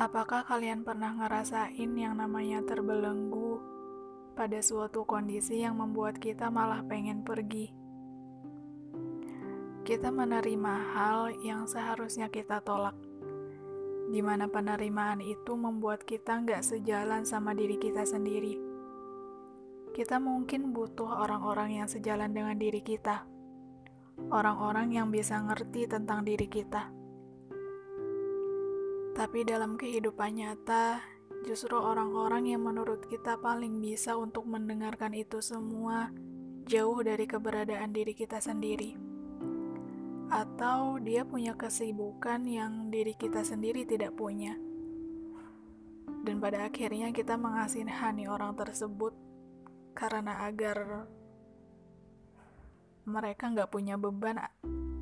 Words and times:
Apakah 0.00 0.48
kalian 0.48 0.80
pernah 0.80 1.12
ngerasain 1.12 1.92
yang 1.92 2.16
namanya 2.16 2.64
terbelenggu 2.64 3.60
pada 4.32 4.56
suatu 4.64 5.04
kondisi 5.04 5.60
yang 5.60 5.76
membuat 5.76 6.16
kita 6.16 6.48
malah 6.48 6.80
pengen 6.88 7.20
pergi? 7.20 7.68
Kita 9.84 10.08
menerima 10.08 10.74
hal 10.96 11.36
yang 11.44 11.68
seharusnya 11.68 12.32
kita 12.32 12.64
tolak, 12.64 12.96
di 14.08 14.24
mana 14.24 14.48
penerimaan 14.48 15.20
itu 15.20 15.52
membuat 15.52 16.08
kita 16.08 16.48
nggak 16.48 16.64
sejalan 16.64 17.28
sama 17.28 17.52
diri 17.52 17.76
kita 17.76 18.08
sendiri. 18.08 18.56
Kita 19.92 20.16
mungkin 20.16 20.72
butuh 20.72 21.28
orang-orang 21.28 21.84
yang 21.84 21.88
sejalan 21.92 22.32
dengan 22.32 22.56
diri 22.56 22.80
kita, 22.80 23.28
orang-orang 24.32 24.96
yang 24.96 25.12
bisa 25.12 25.36
ngerti 25.44 25.84
tentang 25.92 26.24
diri 26.24 26.48
kita 26.48 26.99
tapi 29.20 29.44
dalam 29.44 29.76
kehidupan 29.76 30.40
nyata, 30.40 31.04
justru 31.44 31.76
orang-orang 31.76 32.56
yang 32.56 32.64
menurut 32.64 33.04
kita 33.04 33.36
paling 33.36 33.76
bisa 33.76 34.16
untuk 34.16 34.48
mendengarkan 34.48 35.12
itu 35.12 35.44
semua 35.44 36.08
jauh 36.64 36.96
dari 37.04 37.28
keberadaan 37.28 37.92
diri 37.92 38.16
kita 38.16 38.40
sendiri. 38.40 38.96
Atau 40.32 41.04
dia 41.04 41.28
punya 41.28 41.52
kesibukan 41.52 42.48
yang 42.48 42.88
diri 42.88 43.12
kita 43.12 43.44
sendiri 43.44 43.84
tidak 43.84 44.16
punya. 44.16 44.56
Dan 46.24 46.40
pada 46.40 46.72
akhirnya 46.72 47.12
kita 47.12 47.36
mengasihani 47.36 48.24
orang 48.24 48.56
tersebut 48.56 49.12
karena 49.92 50.48
agar 50.48 51.04
mereka 53.04 53.52
nggak 53.52 53.68
punya 53.68 54.00
beban 54.00 54.40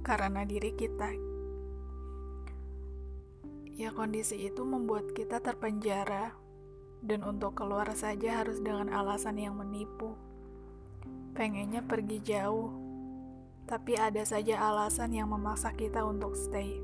karena 0.02 0.42
diri 0.42 0.74
kita 0.74 1.37
Ya 3.78 3.94
kondisi 3.94 4.34
itu 4.50 4.66
membuat 4.66 5.14
kita 5.14 5.38
terpenjara 5.38 6.34
dan 6.98 7.22
untuk 7.22 7.54
keluar 7.54 7.86
saja 7.94 8.42
harus 8.42 8.58
dengan 8.58 8.90
alasan 8.90 9.38
yang 9.38 9.54
menipu. 9.54 10.18
Pengennya 11.30 11.86
pergi 11.86 12.18
jauh, 12.18 12.74
tapi 13.70 13.94
ada 13.94 14.26
saja 14.26 14.58
alasan 14.66 15.14
yang 15.14 15.30
memaksa 15.30 15.70
kita 15.78 16.02
untuk 16.02 16.34
stay. 16.34 16.82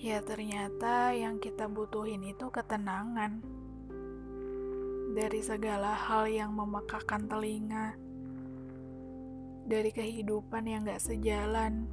Ya 0.00 0.24
ternyata 0.24 1.12
yang 1.12 1.36
kita 1.36 1.68
butuhin 1.68 2.24
itu 2.24 2.48
ketenangan. 2.48 3.44
Dari 5.12 5.44
segala 5.44 5.92
hal 5.92 6.32
yang 6.32 6.56
memekakan 6.56 7.28
telinga, 7.28 7.92
dari 9.68 9.92
kehidupan 9.92 10.64
yang 10.64 10.88
gak 10.88 11.04
sejalan, 11.04 11.84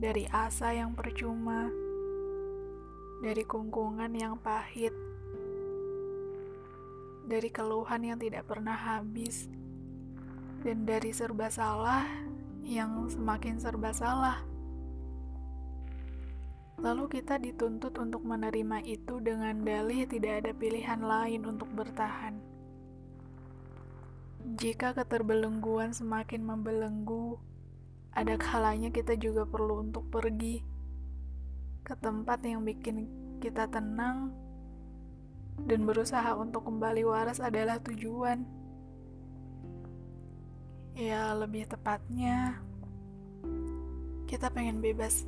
dari 0.00 0.24
asa 0.32 0.72
yang 0.72 0.96
percuma, 0.96 1.68
dari 3.20 3.44
kungkungan 3.44 4.08
yang 4.16 4.40
pahit, 4.40 4.96
dari 7.28 7.52
keluhan 7.52 8.08
yang 8.08 8.16
tidak 8.16 8.48
pernah 8.48 8.72
habis, 8.72 9.52
dan 10.64 10.88
dari 10.88 11.12
serba 11.12 11.52
salah 11.52 12.08
yang 12.64 13.12
semakin 13.12 13.60
serba 13.60 13.92
salah. 13.92 14.40
Lalu 16.80 17.20
kita 17.20 17.36
dituntut 17.36 17.92
untuk 18.00 18.24
menerima 18.24 18.80
itu 18.88 19.20
dengan 19.20 19.60
dalih 19.68 20.08
tidak 20.08 20.48
ada 20.48 20.56
pilihan 20.56 21.04
lain 21.04 21.44
untuk 21.44 21.68
bertahan. 21.76 22.40
Jika 24.56 24.96
keterbelengguan 24.96 25.92
semakin 25.92 26.40
membelenggu, 26.40 27.49
ada 28.20 28.36
kalanya 28.36 28.92
kita 28.92 29.16
juga 29.16 29.48
perlu 29.48 29.80
untuk 29.80 30.12
pergi 30.12 30.60
ke 31.80 31.96
tempat 31.96 32.44
yang 32.44 32.60
bikin 32.60 33.08
kita 33.40 33.64
tenang 33.72 34.36
dan 35.64 35.88
berusaha 35.88 36.36
untuk 36.36 36.68
kembali 36.68 37.00
waras 37.08 37.40
adalah 37.40 37.80
tujuan. 37.80 38.44
Ya, 40.92 41.32
lebih 41.32 41.64
tepatnya 41.64 42.60
kita 44.28 44.52
pengen 44.52 44.84
bebas 44.84 45.24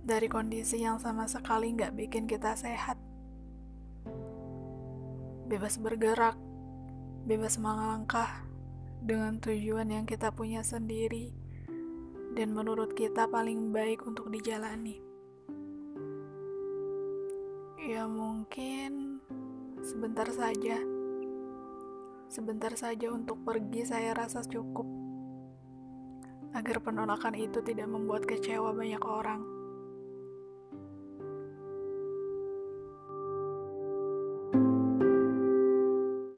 dari 0.00 0.24
kondisi 0.32 0.80
yang 0.80 0.96
sama 0.96 1.28
sekali 1.28 1.76
nggak 1.76 2.00
bikin 2.00 2.24
kita 2.24 2.56
sehat. 2.56 2.96
Bebas 5.52 5.76
bergerak, 5.76 6.40
bebas 7.28 7.60
melangkah, 7.60 8.48
dengan 9.00 9.40
tujuan 9.40 9.88
yang 9.88 10.04
kita 10.04 10.28
punya 10.28 10.60
sendiri 10.60 11.32
dan 12.36 12.52
menurut 12.52 12.92
kita 12.92 13.26
paling 13.26 13.72
baik 13.72 14.04
untuk 14.04 14.28
dijalani. 14.28 15.00
Ya 17.80 18.06
mungkin 18.06 19.18
sebentar 19.82 20.28
saja. 20.30 20.78
Sebentar 22.30 22.70
saja 22.78 23.10
untuk 23.10 23.42
pergi 23.42 23.82
saya 23.82 24.14
rasa 24.14 24.46
cukup. 24.46 24.86
Agar 26.54 26.78
penolakan 26.84 27.34
itu 27.34 27.58
tidak 27.66 27.90
membuat 27.90 28.28
kecewa 28.28 28.70
banyak 28.70 29.02
orang. 29.02 29.59